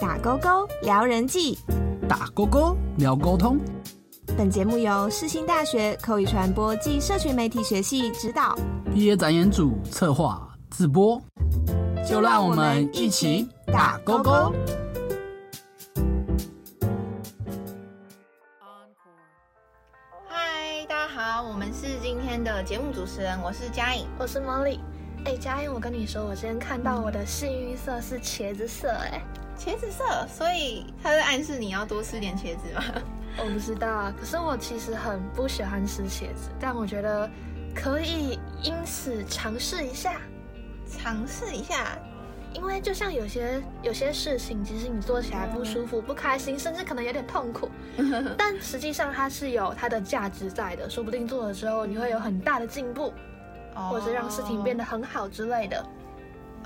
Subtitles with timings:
[0.00, 1.58] 打勾勾聊人际，
[2.08, 3.58] 打勾勾聊沟通。
[4.36, 8.56] 本节目由世新大学口语传播暨社群媒体学系指导，
[8.94, 11.20] 毕业展演组策划自播。
[12.08, 14.54] 就让我们一起打勾勾。
[20.28, 24.06] 嗨，大家好，我们是今天的节目主持人，我是嘉颖。
[24.16, 24.78] 我是 Molly。
[25.24, 29.20] 哎，嘉颖，我跟你说，我今天看到我的幸运色是茄子色，哎，
[29.58, 32.82] 茄子色，所以他是暗示你要多吃点茄子吗？
[33.38, 37.28] 我不知道啊，可是我其实很不喜欢吃茄子，但我觉得
[37.74, 40.20] 可以因此尝试一下，
[40.88, 41.98] 尝试一下。
[42.54, 47.68] 因为就像有些有些事情，其实你做起来不舒服、不开心，甚至可能有点痛苦，
[48.38, 53.12] 但实际上它是有它的价值在的，说不定做了之后你会有很大的进步，
[53.74, 55.84] 或者让事情变得很好之类的。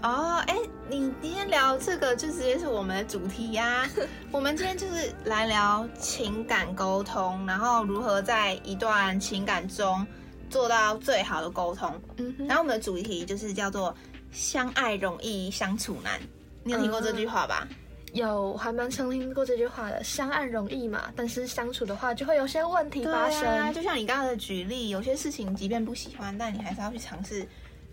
[0.03, 0.57] 哦，哎，
[0.89, 3.89] 你今天聊这个就直接是我们的主题呀。
[4.33, 10.05] 我们今天就是来聊情感沟通，然后如何在一段情感中
[10.51, 12.01] 做到最好的沟通。
[12.17, 13.95] 嗯，然后我们的主题就是叫做。
[14.33, 16.19] 相爱容易相处难，
[16.65, 17.69] 你有听过这句话吧？
[18.15, 20.03] 有，还蛮常听过这句话的。
[20.03, 23.47] 相爱容易嘛，但是相处的话就会有些问题发生。
[23.47, 27.47] 啊就像你刚刚的举例，有些事情即便不喜欢，但你还是要去尝试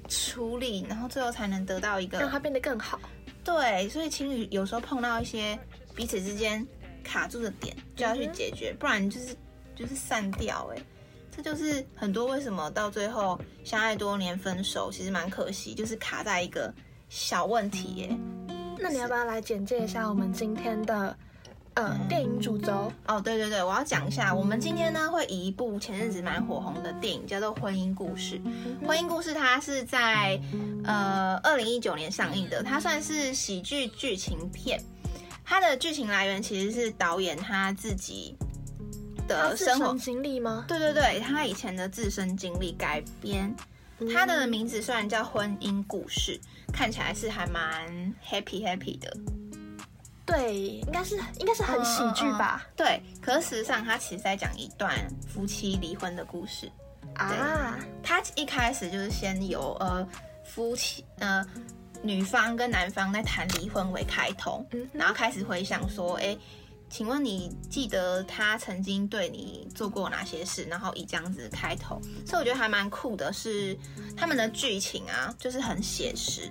[0.09, 2.99] 处理，然后最后才能得到一个让它变得更好。
[3.43, 5.57] 对，所以情侣有时候碰到一些
[5.95, 6.65] 彼此之间
[7.03, 9.35] 卡住的点，就要去解决，不然就是
[9.75, 10.69] 就是散掉。
[10.75, 10.81] 哎。
[11.31, 16.73] 这就是很多为什么到最后相爱多年分手，其实蛮可惜，就是卡在一个
[17.07, 18.17] 小问题耶。
[18.77, 21.17] 那你要不要来简介一下我们今天的
[21.75, 22.91] 呃电影主轴？
[23.07, 28.39] 哦，对对对，我要讲一下，我们今天呢会以一部前阵子蛮火红的电影叫做《婚姻故事》。
[28.87, 30.39] 《婚姻故事》它是在
[30.83, 34.81] 呃二零一九年上映的，它算是喜剧剧情片。
[35.45, 38.35] 它的剧情来源其实是导演他自己。
[39.27, 40.65] 的生活经历吗？
[40.67, 43.55] 对对对，他以前的自身经历改编。
[44.11, 46.39] 他的名字虽然叫婚姻故事，
[46.73, 49.15] 看起来是还蛮 happy happy 的。
[50.29, 52.65] 对，应该是应该是很喜剧吧？
[52.75, 54.95] 对，可是事实上他其实在讲一段
[55.27, 56.71] 夫妻离婚的故事
[57.15, 57.77] 啊。
[58.03, 60.07] 他一开始就是先由呃
[60.43, 61.45] 夫妻呃
[62.01, 66.37] 女方跟男方在谈离婚为开头，然后开始回想说，哎。
[66.91, 70.63] 请问你记得他曾经对你做过哪些事？
[70.63, 73.31] 然后以这样子开头，所以我觉得还蛮酷的。
[73.31, 73.77] 是
[74.17, 76.49] 他们的剧情啊，就是很写实，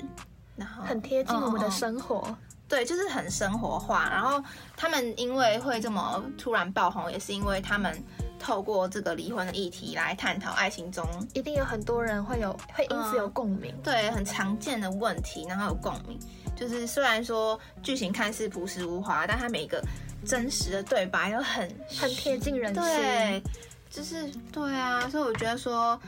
[0.54, 2.38] 然后很贴近我们的生活。
[2.68, 4.08] 对，就是很生活化。
[4.10, 4.42] 然后
[4.76, 8.00] 他们因为会这么突然爆红，也是因为他们
[8.38, 13.74] 透过这个离婚的议题来探讨爱情中一定有很多人会有会因此有共鸣。
[13.82, 16.18] 对，很常见的问题，然后有共鸣。
[16.54, 19.82] 就是虽然说剧情看似朴实无华，但它每一个。
[20.26, 23.40] 真实的对白又很很贴近人心，对，
[23.88, 25.98] 就是对啊，所以我觉得说，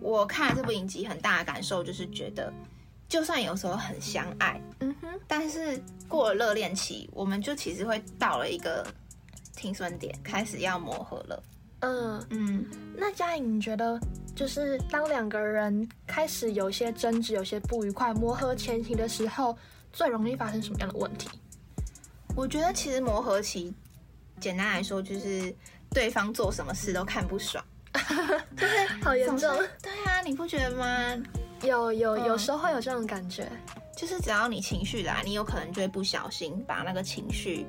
[0.00, 2.50] 我看这部影集很大的感受就是觉得，
[3.08, 8.86] 就算有时候很相爱，嗯哼，但是过了热恋期，我们就其实会到了一个
[9.56, 11.42] 停损点，开始要磨合了。
[11.80, 13.98] 嗯嗯，那嘉颖，你觉得
[14.34, 19.56] 就是当两个人开始有些争执、有些不愉快、磨合前期的时候，
[19.92, 21.28] 最容易发生什么样的问题？
[22.36, 23.72] 我觉得其实磨合期，
[24.38, 25.54] 简单来说就是
[25.90, 27.64] 对方做什么事都看不爽，
[28.54, 29.56] 就是好严重。
[29.80, 31.22] 对啊，你不觉得吗？
[31.62, 33.50] 有有有时候会有这种感觉，
[33.96, 37.66] 就是只要你情绪来，你有可能就会不小心把那个情绪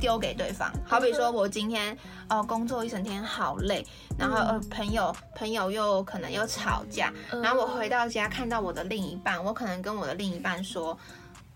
[0.00, 0.72] 丢给对方。
[0.86, 1.96] 好比说我今天
[2.28, 3.84] 哦工作一整天好累，
[4.18, 10.98] 然后呃朋友朋友又可能又吵架，然后我回到家看到我的另一半，我可能跟我的另一半说。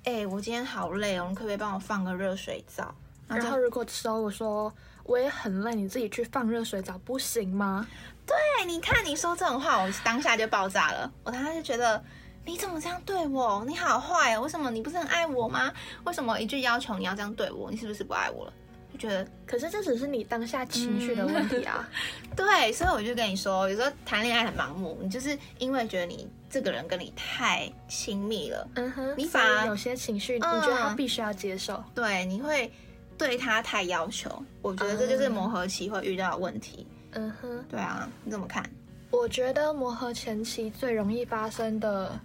[0.07, 2.95] 哎，我今天好累哦，你可不可以帮我放个热水澡？
[3.27, 4.71] 然后如果之后我说
[5.05, 7.87] 我也很累，你自己去放热水澡不行吗？
[8.27, 11.13] 对，你看你说这种话，我当下就爆炸了。
[11.23, 12.03] 我当下就觉得
[12.45, 13.65] 你怎么这样对我？
[13.67, 14.43] 你好坏哦！
[14.43, 15.73] 为什么你不是很爱我吗？
[16.05, 17.71] 为什么一句要求你要这样对我？
[17.71, 18.53] 你是不是不爱我了？
[18.93, 21.89] 就觉得，可是这只是你当下情绪的问题啊。
[22.37, 31.83] 对，所以我就跟你说，有时候谈恋爱很盲目，你就是因为觉得你这个人跟你太亲密了，嗯哼，你反而有些情绪，你觉得他必须要接受。
[31.95, 32.73] 对，你会
[33.19, 34.31] 对他太要求，
[34.63, 36.87] 我觉得这就是磨合期会遇到的问题。
[37.15, 38.65] 嗯哼，对啊，你怎么看？
[39.11, 42.21] 我觉得磨合前期最容易发生的，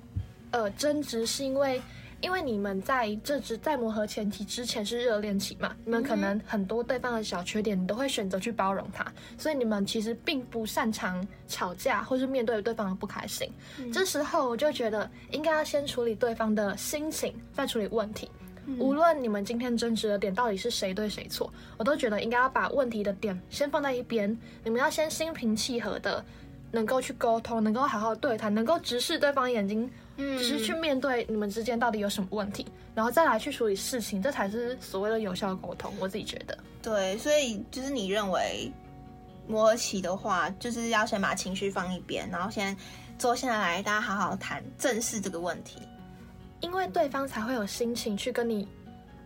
[0.51, 1.81] 呃，争执是因为。
[2.21, 9.05] 因为你们在这只在磨合前期之前是热恋期嘛，你们可能很多对方的小缺点，你都会选择去包容他，
[9.37, 13.49] 所以你们其实并不擅长吵架或是面对对方的不开心。
[13.93, 18.29] 这时候我就觉得应该要先处理对方的心情，再处理问题。
[18.77, 26.23] 无论你们今天争执的点到底是谁对谁错，我都觉得应该要把问题的点先放在一边，你们要先心平气和的，
[26.71, 35.91] 能够去沟通，能够好好对谈，能够直视对方眼睛，只是去面对你们之间到底有什么问题，然后再来去处理事情，这才是所谓的有效沟通。
[35.99, 38.71] 我自己觉得，对，所以就是你认为
[39.47, 42.75] 磨合期的话，就是要先把情绪放一边，然后先
[43.17, 45.79] 坐下来，大家好好谈，正视这个问题。
[46.61, 48.67] 因为对方才会有心情去跟你，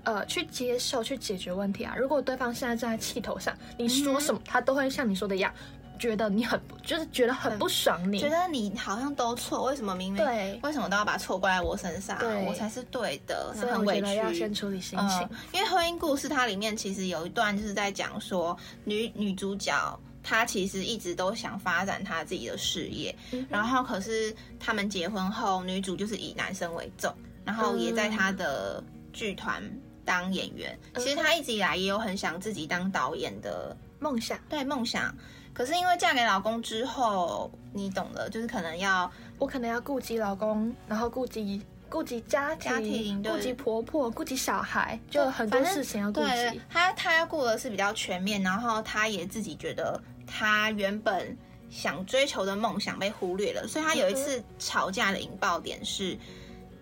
[0.03, 1.95] 呃，去接受、去解决问题啊。
[1.97, 5.53] 如果对方现在正在气头上，你说什么，他都会像你说的一样，
[5.97, 12.17] 觉得你很就是觉得很不爽，你觉得你好像都错，为什么明明对，为什么都要把错怪在我身上？
[12.45, 14.15] 我才是对的，所以很委屈。
[14.15, 15.29] 要先处理心情。
[15.53, 23.15] 因为婚姻故事它里面其实有一段就是在讲说，女女主角她其实一直都想发展她自己的事业，
[23.49, 27.13] 然后可是他们结婚后，女主就是以男生为重。
[27.45, 28.81] 然后也在他的
[29.11, 29.61] 剧团
[30.05, 30.79] 当演员。
[30.95, 35.13] 其实他一直以来也有很想自己当导演的梦想，对梦想。
[35.53, 46.61] 可是因为嫁给老公之后，你懂的，就是可能要我可能要顾及老公，然后顾及顾及家庭，顾及婆婆，顾及小孩，就很多事情要顾及。
[46.69, 51.37] 他他要顾的是比较全面，然后他也自己觉得他原本
[51.69, 56.17] 想追求的梦想被忽略了，所以他有一次吵架的引爆点是。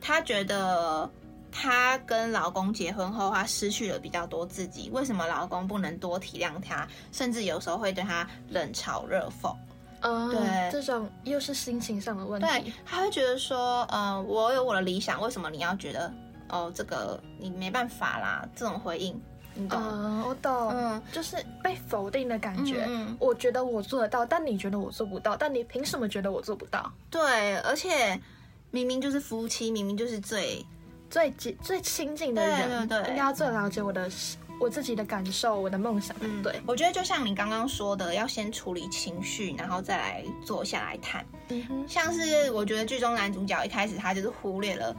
[0.04, 1.08] 她觉得
[1.52, 4.90] 她跟老公结婚后，她失去了比较多自己。
[4.92, 6.88] 为什么老公不能多体谅她？
[7.12, 9.56] 甚至有时候会对她冷嘲热讽。
[10.00, 12.48] 嗯，对，这种又是心情上的问题。
[12.48, 16.12] 对，他会觉得说，呃，我有我的理想，为什么你要觉得，
[16.50, 18.44] 哦，这个你没办法啦？
[18.56, 19.22] 这种回应，
[19.54, 19.80] 你懂？
[19.82, 20.70] 嗯，我懂。
[20.70, 22.86] 嗯，就是被否定的感觉。
[22.88, 26.92] 嗯，我觉得我做得到，但你觉得我做不到，但你凭什么觉得我做不到？
[27.10, 28.20] 对，而且。
[28.74, 30.66] 明明就是夫妻，明明就是最
[31.10, 31.30] 最
[31.62, 34.10] 最亲近的人，对对对，应该要最了解我的
[34.62, 36.16] 我自己的感受，我的梦想。
[36.22, 41.26] 嗯，对，我觉得就像你刚刚说的，要先处理情绪，然后再来坐下来谈。
[41.50, 44.96] 嗯哼，像是我觉得剧中男主角一开始他就是忽略了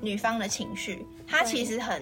[0.00, 2.00] 女方的情绪，他其实很。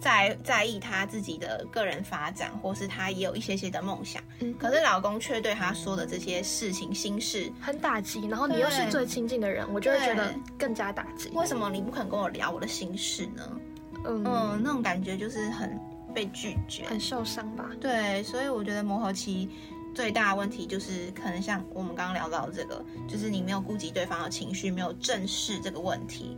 [0.00, 11.28] 在在意他自己的个人发展，或是他也有一些些的梦想，嗯，可是老公却对他说的这些事情心事很打击，然后你又是最亲近的人，我就会觉得更加打击。
[11.34, 13.60] 为什么你不肯跟我聊我的心事呢？
[14.06, 15.78] 嗯，那种感觉就是很
[16.14, 17.68] 被拒绝，很受伤吧？
[17.78, 19.50] 对，所以我觉得磨合期
[19.94, 26.34] 最大的问题就是可能像我们刚刚聊到这个，就是你没有顾及对方的情绪，没有正视这个问题，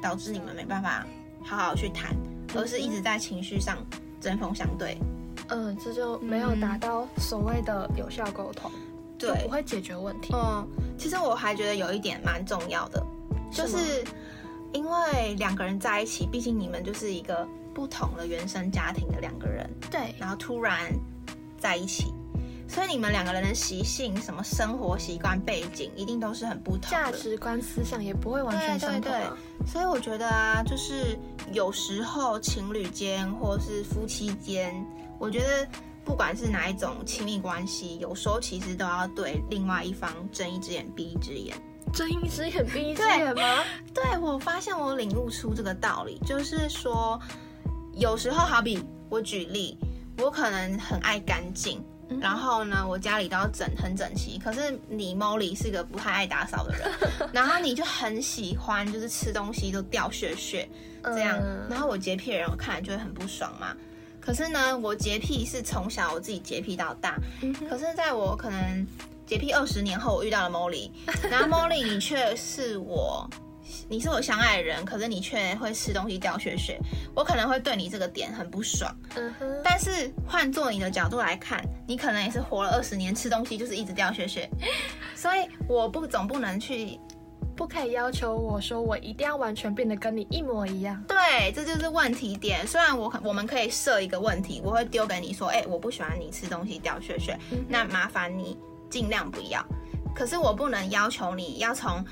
[0.00, 1.04] 导致你们没办法
[1.42, 2.14] 好好去谈。
[2.54, 3.78] 而是一直在情绪上
[4.20, 4.98] 针锋相对，
[5.48, 8.70] 嗯，这就没有达到所谓的有效沟通，
[9.18, 10.34] 对，不会解决问题。
[10.34, 10.66] 嗯，
[10.98, 13.04] 其实我还觉得有一点蛮重要的，
[13.50, 14.04] 就是
[14.72, 20.92] 因为两个人在一起，毕竟你们就是一个不同的原生家庭的两个人，对，然后突然
[21.58, 22.12] 在一起。
[22.68, 26.90] 所以你们两个人的习性、什么生活习惯、背景，一定都是很不同。
[26.90, 29.12] 价值观、思想也不会完全相同。
[29.66, 31.18] 所以我觉得啊，就是
[31.50, 34.74] 有时候情侣间或是夫妻间，
[35.18, 35.66] 我觉得
[36.04, 41.56] 不管是哪一种亲密关系，有时候其实都要对另外一方睁一只眼闭一只眼。
[41.92, 43.64] 睁一只眼闭一只眼吗？
[43.92, 47.20] 对，我发现我领悟出这个道理，就是说，
[47.92, 49.76] 有时候好比我举例，
[50.18, 51.84] 我可能很爱干净。
[52.20, 54.38] 然后呢，我家里都要整很整齐。
[54.38, 56.90] 可是你 Molly 是个不太爱打扫的人，
[57.32, 60.68] 然后你就很喜欢，就是吃东西都掉屑屑
[61.04, 61.38] 这样。
[61.68, 63.76] 然后我洁癖的人，我看来就会很不爽嘛。
[64.20, 67.18] 可是呢，我洁癖是从小我自己洁癖到大。
[67.68, 68.86] 可是在我可能
[69.26, 70.90] 洁癖二十年后，我遇到了 Molly，
[71.30, 73.28] 然后 Molly 你却是我。
[73.88, 76.78] 你是我相爱的人，可是你却会吃东西掉血血，
[77.14, 78.94] 我可能会对你这个点很不爽。
[79.16, 79.60] 嗯哼。
[79.64, 84.48] 但是换做你的角度来看，你可能也是活了二十年，吃东西就是一直掉血血，
[85.14, 86.98] 所以我不总不能去，
[87.56, 91.02] 不可以要求我说我一定要完全变得跟你一模一样。
[91.06, 92.66] 对，这就是问题点。
[92.66, 97.38] 虽然我我们可以设一个问题，我会丢给你说，哎，我不喜欢你吃东西掉血血，
[97.68, 98.58] 那麻烦你
[98.90, 99.64] 尽量不要。
[100.14, 102.04] 可是我不能要求你要从。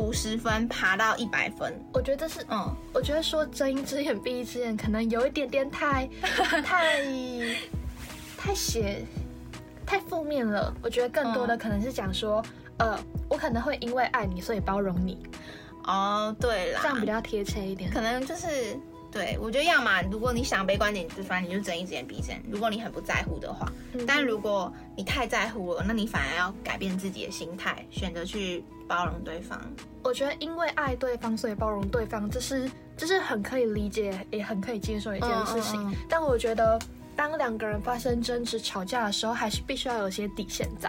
[0.00, 6.08] 五十分爬到一百分，我觉得是，嗯，我觉得说睁一只眼闭一只眼，可能有一点点太
[6.64, 7.02] 太
[8.36, 9.04] 太写，
[9.84, 10.74] 太负面了。
[10.82, 12.42] 我觉得更多的可能是讲说，
[12.78, 15.18] 呃，我可能会因为爱你，所以包容你。
[15.84, 17.90] 哦，对啦，这样比较贴切一点。
[17.90, 18.78] 可能就是
[19.12, 22.40] 对，我觉得要么如果你想悲观点就，反正你就睁一只眼闭一只眼。
[22.48, 23.70] 如果你很不在乎的话，
[24.06, 29.60] 但如果你太在乎了，那你反而要改变自己的心态，选择去包容对方。
[30.04, 35.92] 我觉得因为爱对方，所以包容对方，这是这是很可以理解，也很可以接受一件事情。
[36.08, 36.78] 但我觉得，
[37.16, 40.88] 当两个人发生争执、吵架的时候，还是必须要有些底线在。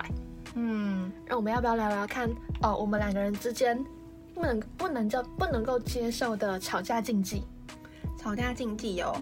[0.54, 2.30] 嗯，那我们要不要聊聊看？
[2.62, 3.84] 哦，我们两个人之间
[4.36, 7.42] 不能不能叫不能够接受的吵架禁忌。
[8.22, 9.16] 吵架禁忌哦，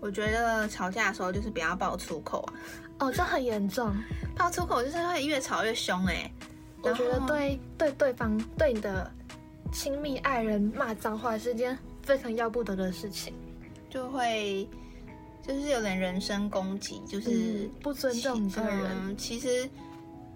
[0.00, 2.54] 我觉得吵架的时候就是不要爆粗口啊。
[2.98, 3.94] 哦，这很严重，
[4.36, 6.28] 爆粗口就是会越吵越凶哎。
[6.82, 9.10] 我觉得对对对方对你的
[9.72, 13.32] 亲密爱人骂脏话是件非常要不得的事情，
[13.88, 14.68] 就会
[15.46, 19.16] 就是有点人身攻击，就是不尊重你这个人。
[19.16, 19.68] 其实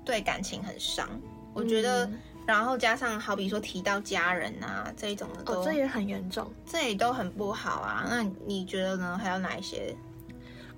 [0.04, 1.09] 对感情很伤，
[1.52, 2.09] 我觉得。
[2.50, 8.04] 然后加上好比说提到家人啊这一种的，哦，这也很严重，这也都很不好啊。
[8.11, 9.16] 那你觉得呢？
[9.23, 9.95] 还有哪一些？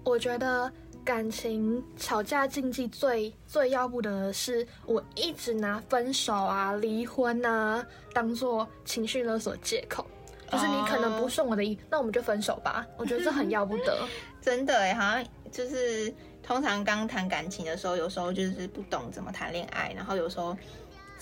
[0.05, 0.71] 我觉得
[1.02, 10.07] 感情吵架禁忌最最要不得的是，我一直拿分手啊、离婚啊当做情绪勒索借口，
[10.50, 12.87] 就是你可能不顺我的意，那我们就分手吧。
[12.99, 14.07] 我觉得这很要不得，
[14.43, 16.12] 真的哎，好像就是
[16.43, 20.55] 通常刚谈感情的时候，有时候就是不懂怎么谈恋爱，然后有时候。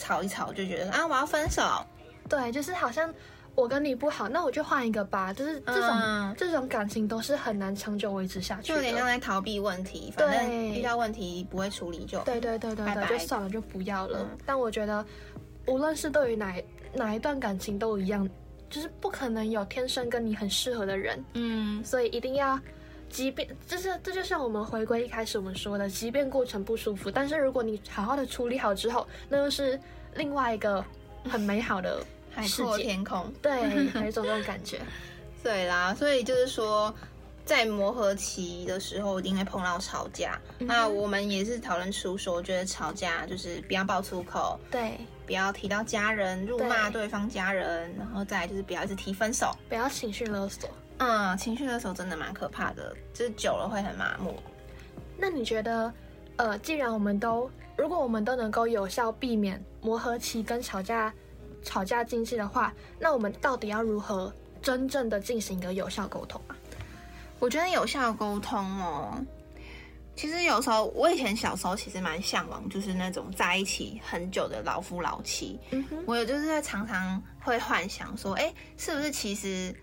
[0.01, 1.63] 吵一吵就觉得啊，我要分手。
[2.29, 3.13] 对，就是好像
[3.55, 5.33] 我跟你不好，那我就换一个吧。
[5.33, 10.11] 就是这种这种感情都是很难长久维持下去，就有点像在逃避问题。
[10.17, 14.27] 反正遇到问题不会处理就对对对对对，就算了，就不要了。
[14.47, 15.05] 但我觉得，
[15.67, 16.55] 无论是对于哪
[16.95, 18.29] 哪一段感情都一样，
[18.71, 21.23] 就是不可能有天生跟你很适合的人。
[21.35, 22.59] 嗯，所以一定要。
[23.11, 29.79] 即便就是这就像我们回归一开始我们说的，即便过程不舒服，但是如果你好好的处理好之后，那又是
[30.15, 30.85] 另外一个
[31.29, 32.03] 很美好的
[32.33, 33.31] 海阔天空。
[33.43, 33.61] 对，
[34.01, 34.81] 有一种这种感觉。
[35.43, 36.95] 对啦，所以就是说，
[37.45, 40.41] 在磨合期的时候一定会碰到吵架。
[40.59, 50.69] 那我们也是讨论出说，觉得吵架就是不要爆粗口，对，不要提到家人，辱骂对方家人，然后再就是不要一直提分手，不要情绪勒索。
[51.03, 54.39] 嗯，情绪的时候真的蛮可怕的，就是久了会很麻木。
[55.17, 55.91] 那你觉得，
[56.37, 61.13] 呃，既然我们都，如果我们都能够有效避免磨合期跟吵架、
[61.63, 64.31] 吵架禁忌的话，那我们到底要如何
[64.61, 66.57] 真正的进行一个有效沟通啊？
[67.39, 69.19] 我觉得有效沟通哦，
[70.15, 75.59] 其实有时候我以前小时候其实蛮向往，就是那种在一起很久的老夫老妻。
[75.71, 79.75] 嗯哼，我有就是在常常会幻想说，哎，是不是其实。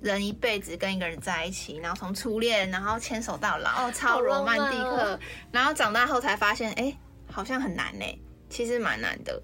[0.00, 5.18] 人一辈子跟一个人在一起，然后从初恋，然后牵手到老，哦，超罗曼蒂克。
[5.52, 6.96] 然后长大后才发现，哎，
[7.30, 8.04] 好像很难呢。
[8.48, 9.40] 其实蛮难的，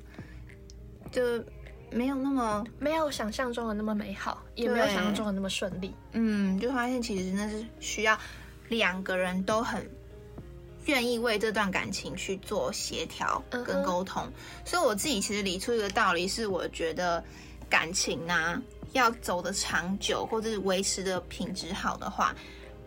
[1.13, 1.23] 就
[1.91, 5.95] 没有那么没有想象中的那么美好，也没有想象中的那么顺利。
[6.13, 8.19] 嗯，就发现其实那是需要
[8.69, 9.89] 两个人都很
[10.87, 14.27] 愿意为这段感情去做协调跟沟通。
[14.65, 17.23] 所以我自己其实理出一个道理，是我觉得
[17.69, 18.61] 感情啊。
[18.97, 22.35] 要走的长久，或者是维持的品质好的话，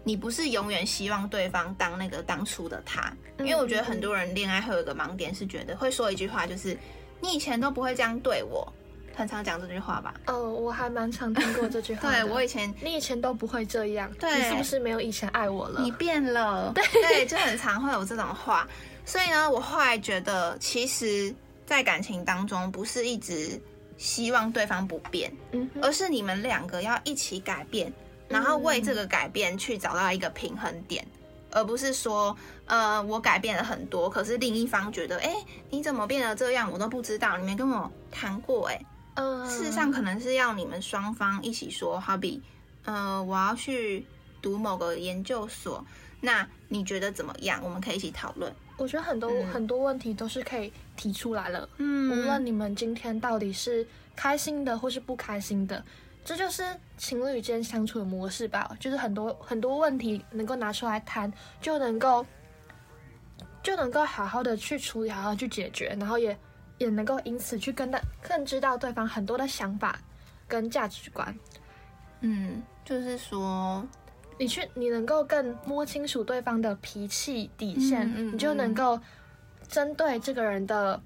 [0.03, 6.77] 你不是永远希望对方当那个当初的他，因为我觉得很多人恋爱会有一个盲点，是觉得会说一句话，就是
[7.21, 8.71] 你以前都不会这样对我，
[9.15, 10.13] 很常讲这句话吧？
[10.27, 12.09] 哦，我还蛮常听过这句话。
[12.09, 15.81] 对我以前，你以前都不会这样，你是不是没有以前爱我了？
[15.81, 18.67] 你变了，对对，就很常会有这种话。
[19.05, 21.33] 所以呢，我后来觉得，其实，
[21.65, 23.59] 在感情当中，不是一直。
[23.99, 27.93] 希望对方不变，嗯而是你们两个要一起改变，
[28.29, 31.05] 然后为这个改变去找到一个平衡点，
[31.51, 35.35] 而不是说，呃，我改变了很多，可是另一方觉得，哎，
[35.69, 38.81] 你怎么变得这样，我都不知道，你没跟我谈过，哎，
[39.15, 42.41] 嗯，事实上可能是要你们双方一起说，好比，
[42.85, 44.05] 呃，我要去
[44.41, 45.85] 读某个研究所，
[46.21, 47.61] 那你觉得怎么样？
[47.61, 48.49] 我们可以一起讨论。
[48.77, 51.69] 我觉得很多很多问题都是可以提出来了。
[51.77, 53.87] 嗯，无论你们今天到底是
[54.17, 55.81] 开心的或是不开心的，
[56.25, 56.61] 这就是
[56.97, 58.69] 情侣间相处的模式吧。
[58.81, 62.25] 就是很多很多问题能够拿出来谈，就能够
[63.63, 66.37] 就能够好好的去处理，好好去解决，然后也
[66.77, 69.97] 也能够因此去跟他更知道对方很多的想法
[70.49, 71.33] 跟价值观。
[72.19, 73.87] 嗯，就是说。
[74.41, 78.97] 你去，你能够更摸清楚对方的脾气底线，你就能够
[79.69, 81.01] 针对这个人的，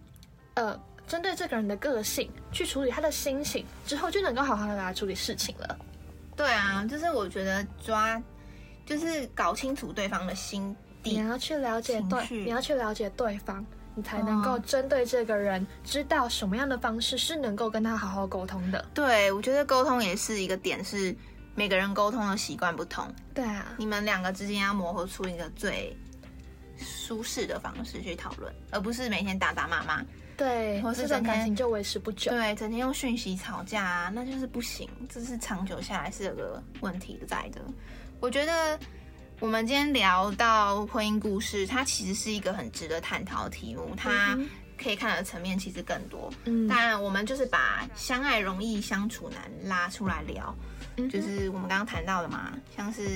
[0.56, 5.78] 呃，针对这个人的个性去处理他的心情，之后就能够好好的来处理事情了。
[6.36, 8.20] 对啊，就是我觉得抓，
[8.86, 18.84] 就是搞清楚对方的心底，你要去了解对，你要去了解对方，你才能够针对这个人，知道什么样的方式是能够跟他好好沟通的。
[18.94, 21.16] 对，我觉得沟通也是一个点是。
[21.56, 25.96] 每个人沟通的习惯不同，对啊，你们两个之间要磨合出一个最
[26.78, 30.04] 舒适的方式去讨论，而不是每天打打骂骂。
[30.36, 32.32] 对，或是整天感情就维持不久。
[32.32, 37.62] 对，整天用讯息吵架啊，那就是不行，这是长久下来是有个问题在的。
[38.20, 38.78] 我觉得
[39.40, 46.34] 我们今天聊到婚姻故事，它其实是一个很值得探讨的题目，它嗯可以看的层面其实更多。
[46.46, 49.40] 嗯当然，我们就是把相爱容易相处难
[49.70, 50.54] 拉出来聊，
[50.98, 53.08] 嗯就是我们刚刚谈到的嘛，像是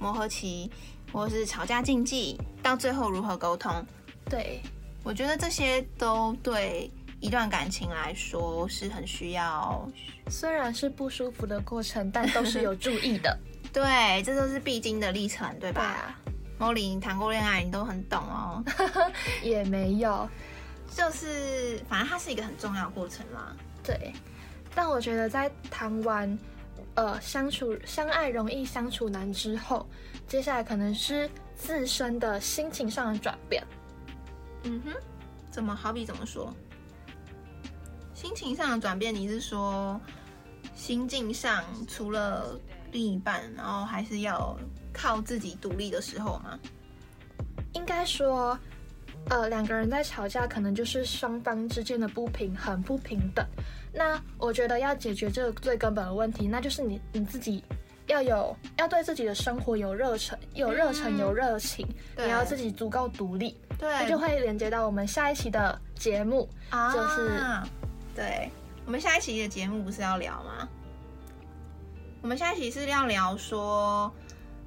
[0.00, 0.68] 磨合期，
[1.12, 3.72] 或是吵架禁忌，到最后如何沟通。
[4.28, 4.60] 对，
[5.02, 9.88] 我觉得这些都对一段感情来说是很需要，
[10.28, 13.38] 虽然是不舒服的过程，但都是有注意的。
[13.72, 15.82] 对，这都是必经的历程，对吧？
[16.24, 18.64] 对啊，莫莉，你谈过恋爱，你都很懂哦。
[19.42, 20.28] 也没有。
[20.94, 23.54] 就是，反正它是一个很重要的过程啦。
[23.82, 24.12] 对，
[24.74, 26.38] 但我觉得在谈完
[26.96, 29.88] 呃相处相爱容易相处难之后，
[30.26, 33.62] 接下来可能是自身的心情上的转变。
[34.64, 34.92] 嗯哼，
[35.50, 36.52] 怎么好比怎么说？
[38.12, 40.00] 心情上的转变，你是说
[40.74, 42.58] 心境上除了
[42.90, 44.58] 另一半，然后还是要
[44.92, 46.58] 靠自己独立的时候吗？
[47.74, 48.58] 应该说，
[49.28, 53.46] 呃，两个人在吵架，可能就是双方之间的不平衡、不平等。
[53.96, 57.64] 那我觉得要解决这个最根本的问题，那就是你你自己
[58.08, 66.46] 要有要对自己的生活有热忱、有热忱、嗯有热情，对你要自己足够独立，对这就会连接到我们下一期的节目。
[66.68, 67.40] 啊，就是
[68.14, 68.50] 对，
[68.84, 70.68] 我们下一期的节目不是要聊吗？
[72.20, 74.12] 我们下一期是要聊说，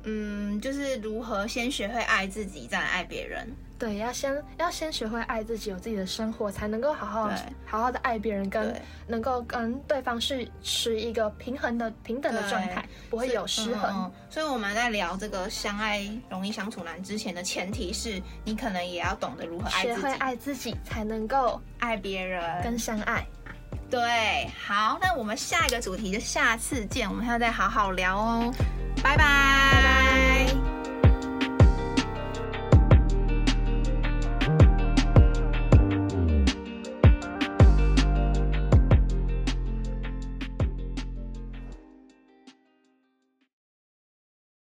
[0.04, 3.48] 嗯，就是如何先学会爱自己，再来爱别人。
[3.80, 8.76] 对，要先要先学会爱自己，有自己的生活，才能够好好对好好的爱别人，跟
[9.08, 14.12] 能够跟对方是持一个平衡的平等的状态，不会有失衡。
[14.30, 22.62] 所以我们在聊这个相爱容易相处难之前的前提是，你可能也要懂得如何爱学会自己，爱自己，才能够爱别人。
[22.62, 23.26] 跟相爱。
[23.90, 28.54] 对，好，那我们下一个主题就下次见，我们还要再好好聊哦，
[29.02, 29.99] 拜拜。